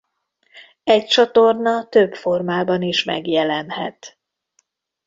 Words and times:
Egy 0.83 1.05
csatorna 1.05 1.87
több 1.89 2.13
formában 2.15 2.81
is 2.81 3.03
megjelenhet. 3.03 4.17